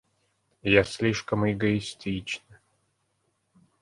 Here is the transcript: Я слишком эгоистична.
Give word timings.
Я 0.71 0.83
слишком 0.83 1.45
эгоистична. 1.51 2.59